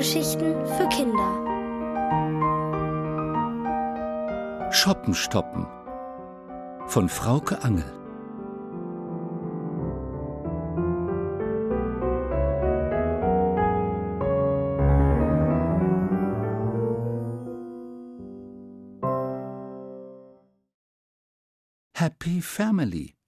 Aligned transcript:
Hörgeschichten 0.00 0.66
für 0.66 0.88
Kinder. 0.88 1.30
Shoppen 4.72 5.14
stoppen 5.14 5.66
von 6.86 7.10
Frauke 7.10 7.62
Angel. 7.62 7.84
Happy 21.94 22.40
Family. 22.40 23.18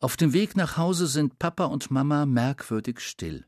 Auf 0.00 0.18
dem 0.18 0.34
Weg 0.34 0.54
nach 0.54 0.76
Hause 0.76 1.06
sind 1.06 1.38
Papa 1.38 1.64
und 1.64 1.90
Mama 1.90 2.26
merkwürdig 2.26 3.00
still. 3.00 3.46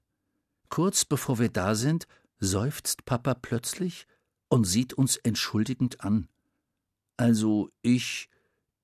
Kurz 0.74 1.04
bevor 1.04 1.38
wir 1.38 1.50
da 1.50 1.76
sind, 1.76 2.08
seufzt 2.40 3.04
Papa 3.04 3.34
plötzlich 3.34 4.08
und 4.48 4.64
sieht 4.64 4.92
uns 4.92 5.16
entschuldigend 5.18 6.00
an. 6.00 6.26
Also 7.16 7.70
ich, 7.80 8.28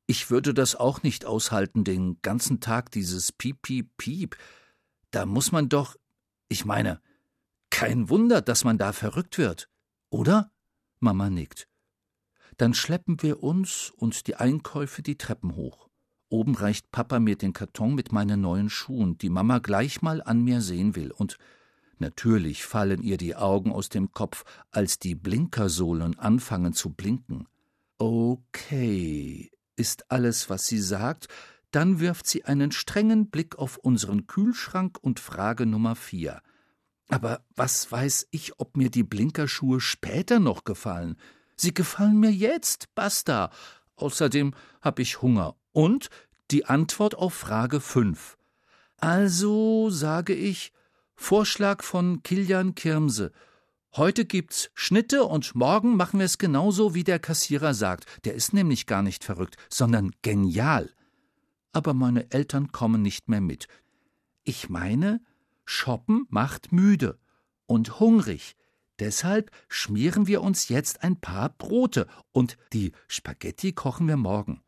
ich 0.07 0.31
würde 0.31 0.55
das 0.55 0.77
auch 0.77 1.03
nicht 1.03 1.25
aushalten, 1.25 1.83
den 1.83 2.23
ganzen 2.23 2.61
Tag 2.61 2.93
dieses 2.93 3.33
Piep, 3.33 3.63
Piep, 3.63 3.97
Piep. 3.97 4.37
Da 5.11 5.27
muss 5.27 5.51
man 5.51 5.69
doch, 5.69 5.97
ich 6.49 6.65
meine, 6.65 7.01
kein 7.71 8.09
Wunder, 8.09 8.41
dass 8.41 8.63
man 8.63 8.79
da 8.79 8.93
verrückt 8.93 9.37
wird, 9.37 9.69
oder? 10.11 10.53
Mama 11.01 11.29
nickt. 11.29 11.67
Dann 12.57 12.73
schleppen 12.73 13.21
wir 13.21 13.43
uns 13.43 13.91
und 13.97 14.29
die 14.29 14.37
Einkäufe 14.37 15.03
die 15.03 15.19
Treppen 15.19 15.57
hoch. 15.57 15.89
Oben 16.29 16.55
reicht 16.55 16.93
Papa 16.93 17.19
mir 17.19 17.35
den 17.35 17.53
Karton 17.53 17.97
mit 17.97 18.13
meinen 18.13 18.43
neuen 18.43 18.71
Schuhen, 18.71 19.19
die 19.19 19.29
Mama 19.29 19.59
gleich 19.59 20.03
mal 20.03 20.23
an 20.23 20.45
mir 20.45 20.61
sehen 20.61 20.95
will, 20.95 21.11
und 21.11 21.37
Natürlich 22.01 22.65
fallen 22.65 23.03
ihr 23.03 23.19
die 23.19 23.37
Augen 23.37 23.73
aus 23.73 23.91
dem 23.91 24.11
Kopf, 24.13 24.45
als 24.71 24.99
die 24.99 25.15
Blinkersohlen 25.15 26.19
anfangen 26.19 26.73
zu 26.73 26.91
blinken. 26.91 27.47
Okay, 27.99 29.51
ist 29.77 30.11
alles, 30.11 30.49
was 30.49 30.67
sie 30.67 30.81
sagt, 30.81 31.29
dann 31.73 32.01
wirft 32.01 32.27
sie 32.27 32.47
einen 32.47 32.73
strengen 32.73 33.29
Blick 33.29 33.59
auf 33.59 33.77
unseren 33.77 34.27
Kühlschrank 34.27 34.99
und 35.03 35.21
Frage 35.21 35.67
Nummer 35.67 35.95
vier. 35.95 36.41
Aber 37.11 37.45
was 37.55 37.93
weiß 37.93 38.29
ich, 38.31 38.59
ob 38.59 38.79
mir 38.79 38.89
die 38.89 39.03
Blinkerschuhe 39.03 39.81
später 39.81 40.41
noch 40.41 40.65
gefallen? 40.65 41.17
Sie 41.55 41.75
gefallen 41.75 42.19
mir 42.19 42.33
jetzt, 42.33 42.95
basta. 42.95 43.51
Außerdem 43.97 44.55
hab 44.81 44.99
ich 44.99 45.21
Hunger. 45.21 45.57
Und 45.73 46.09
die 46.51 46.65
Antwort 46.65 47.15
auf 47.15 47.35
Frage 47.35 47.81
fünf. 47.81 48.39
Also 48.97 49.91
sage 49.91 50.33
ich, 50.35 50.73
Vorschlag 51.23 51.85
von 51.85 52.23
Kilian 52.23 52.75
Kirmse. 52.75 53.31
Heute 53.95 54.25
gibt's 54.25 54.71
Schnitte 54.75 55.25
und 55.25 55.55
morgen 55.55 55.95
machen 55.95 56.19
wir 56.19 56.25
es 56.25 56.39
genauso, 56.39 56.95
wie 56.95 57.05
der 57.05 57.19
Kassierer 57.19 57.75
sagt. 57.75 58.07
Der 58.25 58.35
ist 58.35 58.55
nämlich 58.55 58.87
gar 58.87 59.03
nicht 59.03 59.23
verrückt, 59.23 59.57
sondern 59.69 60.13
genial. 60.23 60.91
Aber 61.73 61.93
meine 61.93 62.33
Eltern 62.33 62.73
kommen 62.73 63.03
nicht 63.03 63.29
mehr 63.29 63.43
mit. 63.43 63.69
Ich 64.45 64.71
meine, 64.71 65.21
Shoppen 65.67 66.27
macht 66.31 66.73
müde 66.73 67.19
und 67.67 68.01
hungrig. 68.01 68.57
Deshalb 68.99 69.51
schmieren 69.69 70.27
wir 70.27 70.41
uns 70.41 70.69
jetzt 70.69 71.05
ein 71.05 71.21
paar 71.21 71.51
Brote 71.51 72.09
und 72.33 72.57
die 72.73 72.93
Spaghetti 73.07 73.73
kochen 73.73 74.09
wir 74.09 74.17
morgen. 74.17 74.63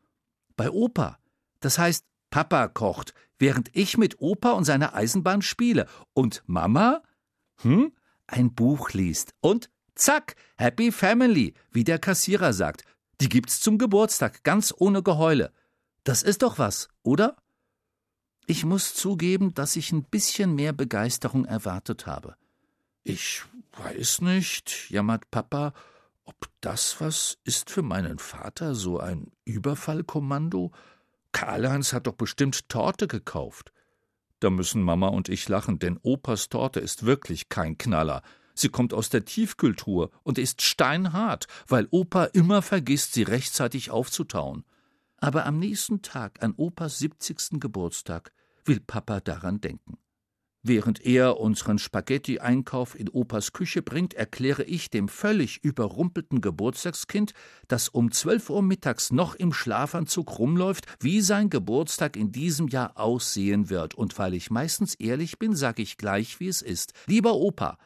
Bei 0.55 0.71
Opa. 0.71 1.19
Das 1.61 1.79
heißt, 1.79 2.05
Papa 2.31 2.69
kocht, 2.69 3.15
während 3.43 3.71
ich 3.73 3.99
mit 3.99 4.21
Opa 4.21 4.53
und 4.53 4.63
seiner 4.63 4.95
Eisenbahn 4.95 5.43
spiele. 5.43 5.89
Und 6.15 6.45
Mama, 6.47 7.03
hm, 7.57 7.93
ein 8.29 8.55
Buch 8.55 8.91
liest. 8.93 9.35
Und 9.41 9.69
zack, 9.97 10.37
Happy 10.57 10.93
Family, 10.93 11.55
wie 11.73 11.83
der 11.83 11.99
Kassierer 11.99 12.53
sagt. 12.53 12.85
Die 13.21 13.29
gibt's 13.29 13.61
zum 13.61 13.79
Geburtstag, 13.79 14.45
ganz 14.45 14.73
ohne 14.79 15.03
Geheule. 15.03 15.53
Das 16.05 16.23
ist 16.23 16.43
doch 16.43 16.61
was, 16.61 16.89
oder? 17.03 17.37
Ich 18.47 18.65
muss 18.65 18.95
zugeben, 18.95 19.53
dass 19.55 19.75
ich 19.75 19.91
ein 19.91 20.05
bisschen 20.05 20.55
mehr 20.55 20.73
Begeisterung 20.73 21.45
erwartet 21.45 22.07
habe. 22.07 22.37
Ich 23.03 23.43
weiß 23.73 24.21
nicht, 24.21 24.89
jammert 24.89 25.33
Papa, 25.33 25.73
ob 26.23 26.37
das 26.61 27.01
was 27.01 27.39
ist 27.43 27.71
für 27.71 27.83
meinen 27.83 28.21
Vater, 28.21 28.77
so 28.77 29.01
ein 29.01 29.33
Überfallkommando? 29.45 30.71
Karl-Heinz 31.33 31.93
hat 31.93 32.07
doch 32.07 32.15
bestimmt 32.15 32.69
Torte 32.69 33.09
gekauft. 33.09 33.73
Da 34.41 34.51
müssen 34.51 34.83
Mama 34.83 35.09
und 35.09 35.29
ich 35.29 35.49
lachen, 35.49 35.79
denn 35.79 35.99
Opas 36.03 36.49
Torte 36.49 36.81
ist 36.81 37.05
wirklich 37.07 37.49
kein 37.49 37.79
Knaller. 37.79 38.23
Sie 38.55 38.69
kommt 38.69 38.93
aus 38.93 39.09
der 39.09 39.25
Tiefkühltruhe 39.25 40.11
und 40.23 40.39
ist 40.39 40.63
steinhart, 40.63 41.47
weil 41.69 41.89
Opa 41.91 42.25
immer 42.25 42.61
vergisst, 42.61 43.15
sie 43.15 43.23
rechtzeitig 43.23 43.91
aufzutauen. 43.91 44.65
Aber 45.19 45.47
am 45.47 45.59
nächsten 45.59 46.03
Tag, 46.03 46.43
an 46.43 46.55
Opas 46.57 46.99
siebzigsten 46.99 47.61
Geburtstag, 47.61 48.33
will 48.65 48.81
Papa 48.81 49.21
daran 49.21 49.61
denken. 49.61 49.99
Während 50.65 51.05
er 51.05 51.41
unseren 51.41 51.79
Spaghetti-Einkauf 51.79 52.95
in 52.95 53.09
Opas 53.09 53.53
Küche 53.53 53.83
bringt, 53.83 54.15
erkläre 54.15 54.63
ich 54.63 54.91
dem 54.91 55.09
völlig 55.09 55.65
überrumpelten 55.65 56.41
Geburtstagskind, 56.41 57.35
das 57.67 57.89
um 57.89 58.13
zwölf 58.13 58.49
Uhr 58.49 58.63
mittags 58.63 59.11
noch 59.11 59.35
im 59.35 59.53
Schlafanzug 59.53 60.39
rumläuft, 60.39 60.87
wie 61.01 61.21
sein 61.21 61.51
Geburtstag 61.51 62.17
in 62.17 62.31
diesem 62.31 62.69
Jahr 62.69 62.97
aussehen 62.97 63.71
wird. 63.71 63.97
Und 63.97 64.17
weil 64.21 64.35
ich 64.35 64.53
meistens 64.53 64.95
ehrlich 64.95 65.41
bin, 65.41 65.57
sage 65.57 65.83
ich 65.83 65.97
gleich, 65.97 66.39
wie 66.39 66.47
es 66.47 66.63
ist. 66.63 66.93
Lieber 67.07 67.35
Opa, 67.35 67.77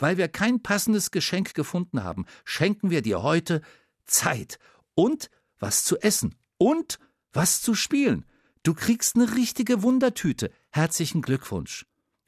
weil 0.00 0.16
wir 0.16 0.26
kein 0.26 0.60
passendes 0.60 1.12
Geschenk 1.12 1.54
gefunden 1.54 2.02
haben, 2.02 2.26
schenken 2.44 2.90
wir 2.90 3.02
dir 3.02 3.22
heute 3.22 3.60
Zeit 4.06 4.58
und 4.96 5.30
was 5.60 5.84
zu 5.84 5.98
essen 5.98 6.34
und 6.58 6.98
was 7.32 7.62
zu 7.62 7.76
spielen. 7.76 8.24
Du 8.64 8.74
kriegst 8.74 9.14
eine 9.14 9.36
richtige 9.36 9.84
Wundertüte. 9.84 10.50
Herzlichen 10.70 11.22
Glückwunsch. 11.22 11.86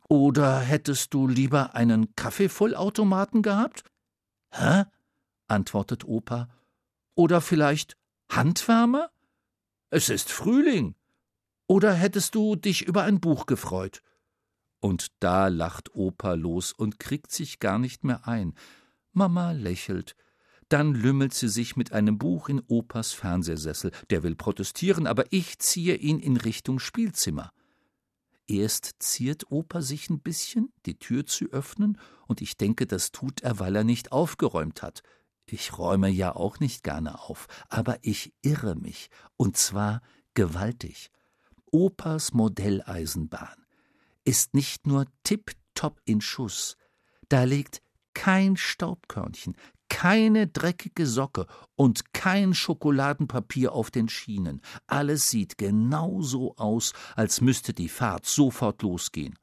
Oder 0.08 0.60
hättest 0.60 1.14
du 1.14 1.26
lieber 1.26 1.74
einen 1.74 2.14
Kaffeevollautomaten 2.14 3.42
gehabt? 3.42 3.84
Hä? 4.50 4.84
antwortet 5.48 6.04
Opa. 6.04 6.48
Oder 7.14 7.40
vielleicht 7.40 7.96
Handwärmer? 8.30 9.10
Es 9.90 10.08
ist 10.08 10.30
Frühling. 10.30 10.94
Oder 11.66 11.92
hättest 11.94 12.34
du 12.34 12.54
dich 12.54 12.82
über 12.86 13.02
ein 13.02 13.20
Buch 13.20 13.46
gefreut? 13.46 14.02
Und 14.78 15.08
da 15.20 15.48
lacht 15.48 15.94
Opa 15.94 16.34
los 16.34 16.72
und 16.72 17.00
kriegt 17.00 17.32
sich 17.32 17.58
gar 17.58 17.78
nicht 17.78 18.04
mehr 18.04 18.28
ein. 18.28 18.54
Mama 19.12 19.52
lächelt. 19.52 20.14
Dann 20.68 20.94
lümmelt 20.94 21.32
sie 21.32 21.48
sich 21.48 21.76
mit 21.76 21.92
einem 21.92 22.18
Buch 22.18 22.48
in 22.48 22.60
Opas 22.68 23.12
Fernsehsessel. 23.12 23.92
Der 24.10 24.22
will 24.22 24.36
protestieren, 24.36 25.06
aber 25.06 25.24
ich 25.30 25.58
ziehe 25.58 25.96
ihn 25.96 26.18
in 26.20 26.36
Richtung 26.36 26.78
Spielzimmer. 26.78 27.52
Erst 28.48 28.96
ziert 29.00 29.50
Opa 29.50 29.82
sich 29.82 30.08
ein 30.08 30.20
bisschen, 30.20 30.72
die 30.86 30.98
Tür 30.98 31.26
zu 31.26 31.46
öffnen, 31.46 31.98
und 32.26 32.40
ich 32.40 32.56
denke, 32.56 32.86
das 32.86 33.12
tut 33.12 33.42
er, 33.42 33.58
weil 33.58 33.76
er 33.76 33.84
nicht 33.84 34.12
aufgeräumt 34.12 34.82
hat. 34.82 35.02
Ich 35.46 35.78
räume 35.78 36.08
ja 36.08 36.34
auch 36.34 36.58
nicht 36.58 36.82
gerne 36.82 37.20
auf, 37.20 37.46
aber 37.68 37.98
ich 38.02 38.32
irre 38.42 38.74
mich, 38.74 39.10
und 39.36 39.56
zwar 39.56 40.00
gewaltig. 40.34 41.10
Opas 41.70 42.32
Modelleisenbahn 42.32 43.66
ist 44.24 44.54
nicht 44.54 44.86
nur 44.86 45.06
tipptopp 45.24 46.00
in 46.04 46.20
Schuss, 46.20 46.76
da 47.28 47.44
liegt 47.44 47.80
kein 48.14 48.56
Staubkörnchen, 48.56 49.56
keine 49.96 50.46
dreckige 50.46 51.06
Socke 51.06 51.46
und 51.74 52.12
kein 52.12 52.52
Schokoladenpapier 52.52 53.72
auf 53.72 53.90
den 53.90 54.10
Schienen. 54.10 54.60
Alles 54.86 55.30
sieht 55.30 55.56
genau 55.56 56.20
so 56.20 56.54
aus, 56.58 56.92
als 57.14 57.40
müsste 57.40 57.72
die 57.72 57.88
Fahrt 57.88 58.26
sofort 58.26 58.82
losgehen. 58.82 59.38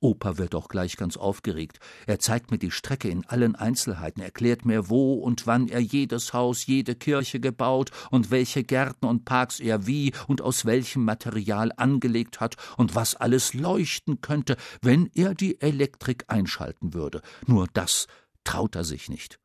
Opa 0.00 0.38
wird 0.38 0.56
auch 0.56 0.66
gleich 0.66 0.96
ganz 0.96 1.16
aufgeregt. 1.16 1.78
Er 2.08 2.18
zeigt 2.18 2.50
mir 2.50 2.58
die 2.58 2.72
Strecke 2.72 3.10
in 3.10 3.24
allen 3.26 3.54
Einzelheiten, 3.54 4.20
erklärt 4.20 4.64
mir, 4.64 4.90
wo 4.90 5.14
und 5.14 5.46
wann 5.46 5.68
er 5.68 5.78
jedes 5.78 6.32
Haus, 6.32 6.66
jede 6.66 6.96
Kirche 6.96 7.38
gebaut 7.38 7.92
und 8.10 8.32
welche 8.32 8.64
Gärten 8.64 9.06
und 9.06 9.24
Parks 9.24 9.60
er 9.60 9.86
wie 9.86 10.14
und 10.26 10.42
aus 10.42 10.64
welchem 10.64 11.04
Material 11.04 11.70
angelegt 11.76 12.40
hat 12.40 12.56
und 12.76 12.96
was 12.96 13.14
alles 13.14 13.54
leuchten 13.54 14.20
könnte, 14.20 14.56
wenn 14.80 15.08
er 15.14 15.36
die 15.36 15.60
Elektrik 15.60 16.24
einschalten 16.26 16.92
würde. 16.92 17.22
Nur 17.46 17.68
das 17.72 18.08
traut 18.42 18.74
er 18.74 18.82
sich 18.82 19.08
nicht. 19.08 19.38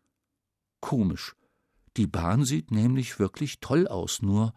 Komisch. 0.79 1.35
Die 1.97 2.07
Bahn 2.07 2.45
sieht 2.45 2.71
nämlich 2.71 3.19
wirklich 3.19 3.59
toll 3.59 3.87
aus, 3.87 4.21
nur 4.21 4.53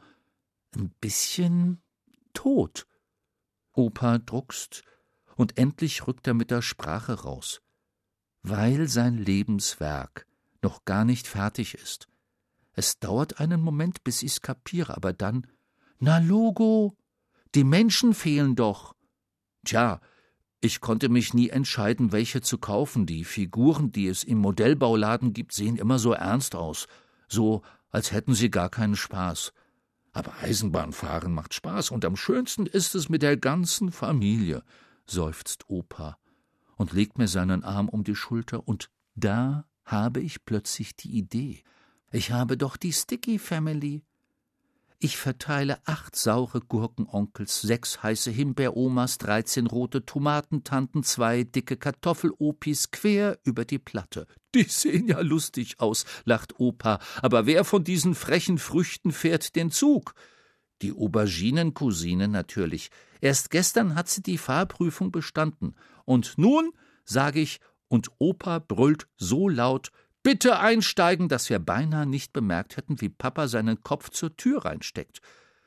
ein 0.77 0.91
bisschen 1.01 1.83
tot. 2.35 2.87
Opa 3.73 4.19
druckst, 4.19 4.83
und 5.37 5.57
endlich 5.57 6.07
rückt 6.07 6.27
er 6.27 6.35
mit 6.35 6.51
der 6.51 6.61
Sprache 6.61 7.23
raus. 7.23 7.63
Weil 8.43 8.89
sein 8.89 9.17
Lebenswerk 9.17 10.27
noch 10.63 10.85
gar 10.85 11.07
nicht 11.07 11.27
fertig 11.27 11.75
ist. 11.75 12.09
Es 12.73 12.99
dauert 12.99 13.41
einen 13.41 13.61
Moment, 13.61 14.05
bis 14.05 14.23
ich's 14.23 14.43
kapiere, 14.43 14.97
aber 14.97 15.13
dann, 15.13 15.47
na 15.99 16.19
Logo, 16.19 16.95
die 17.55 17.65
Menschen 17.65 18.15
fehlen 18.15 18.55
doch. 18.55 18.95
Tja, 19.65 20.01
Ich 20.63 20.81
konnte 20.81 21.09
mich 21.09 21.33
nie 21.33 21.49
entscheiden, 21.49 22.13
welche 22.13 22.43
zu 22.43 22.59
kaufen. 22.59 23.07
Die 23.07 23.25
Figuren, 23.25 23.93
die 23.93 24.09
es 24.09 24.25
im 24.25 24.39
Modellbauladen 24.39 25.33
gibt, 25.33 25.53
sehen 25.53 25.77
immer 25.77 25.99
so 25.99 26.13
ernst 26.13 26.55
aus, 26.55 26.87
so 27.29 27.63
als 27.91 28.13
hätten 28.13 28.35
sie 28.35 28.51
gar 28.51 28.69
keinen 28.69 28.97
Spaß. 28.97 29.53
Aber 30.13 30.35
Eisenbahnfahren 30.43 31.33
macht 31.33 31.55
Spaß 31.55 31.91
und 31.91 32.05
am 32.05 32.17
schönsten 32.17 32.67
ist 32.67 32.95
es 32.95 33.09
mit 33.09 33.23
der 33.23 33.37
ganzen 33.37 33.91
Familie, 33.91 34.63
seufzt 35.07 35.69
Opa 35.69 36.19
und 36.77 36.93
legt 36.93 37.17
mir 37.17 37.29
seinen 37.29 37.65
Arm 37.65 37.89
um 37.89 38.05
die 38.05 38.17
Schulter 38.17 38.67
und 38.67 38.91
da 39.15 39.65
habe 39.85 40.21
ich 40.21 40.45
plötzlich 40.45 40.95
die 40.95 41.17
Idee. 41.17 41.63
Ich 42.11 42.33
habe 42.33 42.57
doch 42.57 42.77
die 42.77 42.93
Sticky 42.93 43.39
Family. 43.39 44.03
Ich 45.03 45.17
verteile 45.17 45.79
acht 45.87 46.15
saure 46.15 46.61
Gurkenonkels, 46.61 47.63
sechs 47.63 48.03
heiße 48.03 48.31
Himbeeromas, 48.31 49.17
dreizehn 49.17 49.67
rote 49.67 50.05
Tomatentanten, 50.05 51.03
zwei 51.05 51.43
dicke 51.43 51.79
Kartoffelopis 51.79 52.91
quer 52.91 53.39
über 53.43 53.65
die 53.65 53.79
Platte. 53.79 54.27
Die 54.55 54.65
sehen 54.65 55.09
ja 55.09 55.21
lustig 55.21 55.81
aus, 55.81 56.05
lacht 56.27 56.61
Opa, 56.61 56.99
aber 57.23 57.47
wer 57.47 57.65
von 57.65 57.83
diesen 57.83 58.15
frechen 58.15 58.59
Früchten 58.59 59.11
fährt 59.11 59.57
den 59.57 59.71
Zug? 59.71 60.15
Die 60.83 60.93
Auberginencousine 60.93 62.29
natürlich. 62.29 62.91
Erst 63.23 63.51
gestern 63.51 63.95
hat 63.95 64.11
sie 64.11 64.23
die 64.23 64.37
Fahrprüfung 64.37 65.11
bestanden. 65.13 65.77
Und 66.05 66.35
nun, 66.37 66.73
sage 67.07 67.41
ich, 67.41 67.61
und 67.89 68.11
Opa 68.19 68.59
brüllt 68.59 69.09
so 69.17 69.49
laut, 69.49 69.93
Bitte 70.23 70.59
einsteigen, 70.59 71.29
dass 71.29 71.49
wir 71.49 71.59
beinahe 71.59 72.07
nicht 72.07 72.33
bemerkt 72.33 72.77
hätten, 72.77 73.01
wie 73.01 73.09
Papa 73.09 73.49
seinen 73.49 73.83
Kopf 73.83 74.11
zur 74.11 74.37
Tür 74.37 74.65
reinsteckt. 74.65 75.21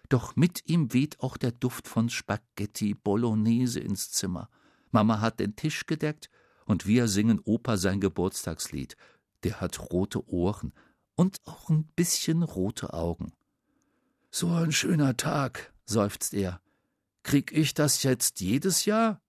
Doch 0.09 0.35
mit 0.35 0.69
ihm 0.69 0.93
weht 0.93 1.19
auch 1.21 1.37
der 1.37 1.51
Duft 1.51 1.87
von 1.87 2.09
Spaghetti 2.09 2.93
Bolognese 2.93 3.79
ins 3.79 4.11
Zimmer. 4.11 4.49
Mama 4.91 5.21
hat 5.21 5.39
den 5.39 5.55
Tisch 5.55 5.87
gedeckt 5.87 6.29
und 6.65 6.85
wir 6.85 7.07
singen 7.07 7.39
Opa 7.43 7.77
sein 7.77 7.99
Geburtstagslied. 7.99 8.95
Der 9.43 9.59
hat 9.59 9.91
rote 9.91 10.27
Ohren 10.29 10.71
und 11.15 11.41
auch 11.45 11.69
ein 11.69 11.85
bisschen 11.95 12.43
rote 12.43 12.93
Augen. 12.93 13.33
So 14.29 14.49
ein 14.49 14.71
schöner 14.71 15.17
Tag, 15.17 15.73
seufzt 15.85 16.33
er. 16.33 16.61
Krieg 17.23 17.51
ich 17.51 17.73
das 17.73 18.03
jetzt 18.03 18.39
jedes 18.39 18.85
Jahr? 18.85 19.21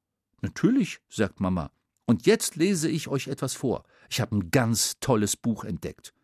Natürlich, 0.42 1.00
sagt 1.08 1.40
Mama. 1.40 1.70
Und 2.04 2.26
jetzt 2.26 2.56
lese 2.56 2.90
ich 2.90 3.08
euch 3.08 3.28
etwas 3.28 3.54
vor. 3.54 3.84
Ich 4.14 4.20
habe 4.20 4.36
ein 4.36 4.52
ganz 4.52 5.00
tolles 5.00 5.36
Buch 5.36 5.64
entdeckt. 5.64 6.14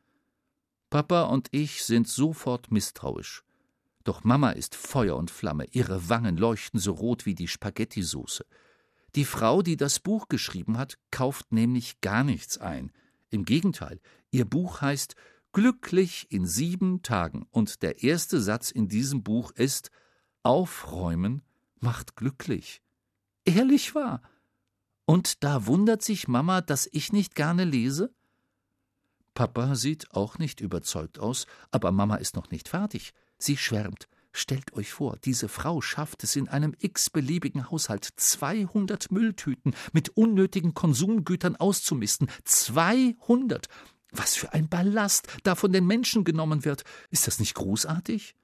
Papa 0.91 1.23
und 1.25 1.49
ich 1.51 1.83
sind 1.83 2.07
sofort 2.07 2.71
misstrauisch. 2.71 3.43
Doch 4.05 4.23
Mama 4.23 4.51
ist 4.51 4.77
Feuer 4.77 5.17
und 5.17 5.29
Flamme, 5.29 5.67
ihre 5.73 6.09
Wangen 6.09 6.37
leuchten 6.37 6.79
so 6.79 6.93
rot 6.93 7.27
wie 7.27 7.35
die 7.35 7.49
Spaghettisoße. 7.49 8.47
Die 9.17 9.25
Frau, 9.25 9.63
die 9.63 9.77
das 9.77 9.99
Buch 9.99 10.29
geschrieben 10.29 10.79
hat, 10.79 10.99
kauft 11.11 11.51
nämlich 11.51 12.01
gar 12.01 12.23
nichts 12.23 12.59
ein. 12.59 12.93
Im 13.29 13.45
Gegenteil, 13.45 13.99
ihr 14.31 14.45
Buch 14.45 14.83
heißt 14.83 15.17
Glücklich 15.53 16.29
in 16.31 16.47
sieben 16.47 17.03
Tagen 17.03 17.49
und 17.51 17.83
der 17.83 18.05
erste 18.05 18.41
Satz 18.41 18.71
in 18.71 18.87
diesem 18.87 19.25
Buch 19.25 19.51
ist 19.51 19.91
Aufräumen 20.45 21.43
macht 21.81 22.15
glücklich. 22.15 22.83
Ehrlich 23.45 23.97
wahr. 23.97 24.23
Und 25.11 25.43
da 25.43 25.67
wundert 25.67 26.05
sich 26.05 26.29
Mama, 26.29 26.61
dass 26.61 26.89
ich 26.93 27.13
nicht 27.13 27.35
gerne 27.35 27.65
lese? 27.65 28.15
Papa 29.35 29.75
sieht 29.75 30.13
auch 30.13 30.39
nicht 30.39 30.61
überzeugt 30.61 31.19
aus, 31.19 31.49
aber 31.73 31.91
Mama 31.91 32.15
ist 32.15 32.37
noch 32.37 32.53
nicht 32.53 32.69
fertig. 32.69 33.11
Sie 33.37 33.57
schwärmt. 33.57 34.07
Stellt 34.31 34.73
euch 34.75 34.93
vor, 34.93 35.19
diese 35.25 35.49
Frau 35.49 35.81
schafft 35.81 36.23
es 36.23 36.37
in 36.37 36.47
einem 36.47 36.77
x-beliebigen 36.79 37.73
Haushalt 37.73 38.09
200 38.15 39.11
Mülltüten 39.11 39.75
mit 39.93 40.11
unnötigen 40.11 40.75
Konsumgütern 40.75 41.57
auszumisten. 41.57 42.31
200! 42.45 43.67
Was 44.13 44.37
für 44.37 44.53
ein 44.53 44.69
Ballast 44.69 45.27
da 45.43 45.57
von 45.57 45.73
den 45.73 45.89
Menschen 45.89 46.23
genommen 46.23 46.65
wird. 46.65 46.85
Ist 47.11 47.27
das 47.27 47.41
nicht 47.41 47.55
großartig? 47.55 48.37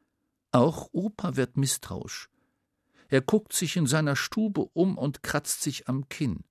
Auch 0.51 0.89
Opa 0.91 1.37
wird 1.37 1.57
misstrauisch. 1.57 2.29
Er 3.07 3.21
guckt 3.21 3.53
sich 3.53 3.77
in 3.77 3.87
seiner 3.87 4.17
Stube 4.17 4.63
um 4.73 4.99
und 4.99 5.23
kratzt 5.23 5.63
sich 5.63 5.89
am 5.89 6.09
Kinn. 6.09 6.43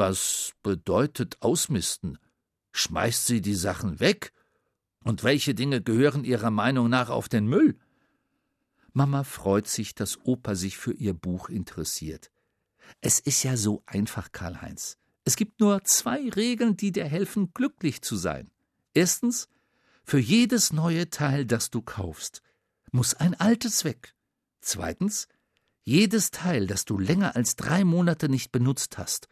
Was 0.00 0.54
bedeutet 0.62 1.42
ausmisten? 1.42 2.16
Schmeißt 2.72 3.26
sie 3.26 3.42
die 3.42 3.54
Sachen 3.54 4.00
weg? 4.00 4.32
Und 5.04 5.24
welche 5.24 5.54
Dinge 5.54 5.82
gehören 5.82 6.24
Ihrer 6.24 6.50
Meinung 6.50 6.88
nach 6.88 7.10
auf 7.10 7.28
den 7.28 7.46
Müll? 7.46 7.78
Mama 8.94 9.24
freut 9.24 9.68
sich, 9.68 9.94
dass 9.94 10.18
Opa 10.24 10.54
sich 10.54 10.78
für 10.78 10.94
ihr 10.94 11.12
Buch 11.12 11.50
interessiert. 11.50 12.30
Es 13.02 13.20
ist 13.20 13.42
ja 13.42 13.58
so 13.58 13.82
einfach, 13.84 14.32
Karl-Heinz. 14.32 14.96
Es 15.24 15.36
gibt 15.36 15.60
nur 15.60 15.84
zwei 15.84 16.30
Regeln, 16.30 16.78
die 16.78 16.92
dir 16.92 17.04
helfen, 17.04 17.52
glücklich 17.52 18.00
zu 18.00 18.16
sein. 18.16 18.50
Erstens, 18.94 19.50
für 20.02 20.18
jedes 20.18 20.72
neue 20.72 21.10
Teil, 21.10 21.44
das 21.44 21.68
du 21.68 21.82
kaufst, 21.82 22.40
muss 22.90 23.12
ein 23.12 23.38
altes 23.38 23.84
weg. 23.84 24.14
Zweitens, 24.62 25.28
jedes 25.84 26.30
Teil, 26.30 26.66
das 26.66 26.86
du 26.86 26.96
länger 26.96 27.36
als 27.36 27.54
drei 27.54 27.84
Monate 27.84 28.30
nicht 28.30 28.50
benutzt 28.50 28.96
hast, 28.96 29.28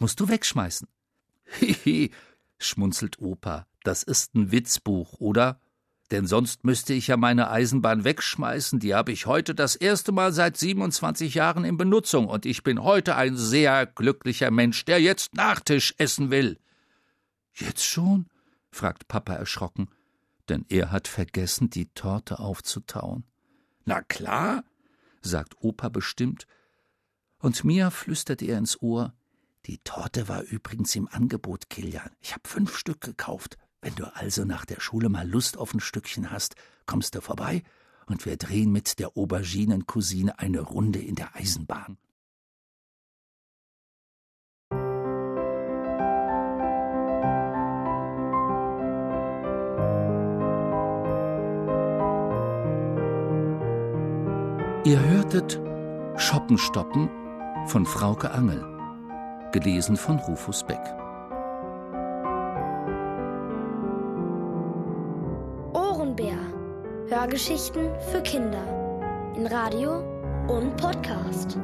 musst 0.00 0.20
du 0.20 0.28
wegschmeißen. 0.28 0.88
Hihi, 1.58 2.10
schmunzelt 2.58 3.18
Opa, 3.20 3.66
das 3.82 4.02
ist 4.02 4.34
ein 4.34 4.50
Witzbuch, 4.52 5.20
oder? 5.20 5.60
Denn 6.10 6.26
sonst 6.26 6.64
müsste 6.64 6.94
ich 6.94 7.08
ja 7.08 7.16
meine 7.18 7.50
Eisenbahn 7.50 8.04
wegschmeißen, 8.04 8.80
die 8.80 8.94
habe 8.94 9.12
ich 9.12 9.26
heute 9.26 9.54
das 9.54 9.76
erste 9.76 10.10
Mal 10.10 10.32
seit 10.32 10.56
27 10.56 11.34
Jahren 11.34 11.64
in 11.64 11.76
Benutzung, 11.76 12.28
und 12.28 12.46
ich 12.46 12.62
bin 12.62 12.82
heute 12.82 13.14
ein 13.14 13.36
sehr 13.36 13.84
glücklicher 13.84 14.50
Mensch, 14.50 14.84
der 14.86 15.00
jetzt 15.00 15.34
Nachtisch 15.34 15.94
essen 15.98 16.30
will. 16.30 16.58
Jetzt 17.52 17.84
schon? 17.84 18.26
fragt 18.70 19.08
Papa 19.08 19.34
erschrocken, 19.34 19.90
denn 20.48 20.64
er 20.68 20.90
hat 20.90 21.08
vergessen, 21.08 21.68
die 21.68 21.86
Torte 21.92 22.38
aufzutauen. 22.38 23.24
Na 23.84 24.00
klar, 24.02 24.64
sagt 25.20 25.56
Opa 25.60 25.88
bestimmt, 25.90 26.46
und 27.40 27.64
mir 27.64 27.90
flüstert 27.90 28.42
er 28.42 28.58
ins 28.58 28.80
Ohr, 28.80 29.14
die 29.66 29.78
Torte 29.78 30.28
war 30.28 30.42
übrigens 30.42 30.94
im 30.96 31.08
Angebot, 31.08 31.68
Kilian. 31.68 32.10
Ich 32.20 32.32
habe 32.32 32.48
fünf 32.48 32.76
Stück 32.76 33.00
gekauft. 33.00 33.56
Wenn 33.80 33.94
du 33.94 34.04
also 34.14 34.44
nach 34.44 34.64
der 34.64 34.80
Schule 34.80 35.08
mal 35.08 35.28
Lust 35.28 35.56
auf 35.56 35.74
ein 35.74 35.80
Stückchen 35.80 36.30
hast, 36.30 36.54
kommst 36.86 37.14
du 37.14 37.20
vorbei 37.20 37.62
und 38.06 38.24
wir 38.24 38.36
drehen 38.36 38.72
mit 38.72 38.98
der 38.98 39.16
Auberginencousine 39.16 40.38
eine 40.38 40.60
Runde 40.60 40.98
in 40.98 41.14
der 41.14 41.36
Eisenbahn. 41.36 41.98
Ihr 54.84 55.00
hörtet 55.00 55.60
Schoppenstoppen 56.16 57.10
von 57.66 57.84
Frauke 57.84 58.30
Angel 58.30 58.77
gelesen 59.52 59.96
von 59.96 60.18
Rufus 60.18 60.62
Beck. 60.62 60.80
Ohrenbär. 65.72 66.38
Hörgeschichten 67.08 67.90
für 68.10 68.22
Kinder. 68.22 68.62
In 69.36 69.46
Radio 69.46 70.02
und 70.48 70.76
Podcast. 70.76 71.58